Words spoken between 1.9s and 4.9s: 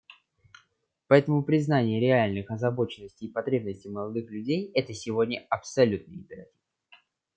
реальных озабоченностей и потребностей молодых людей—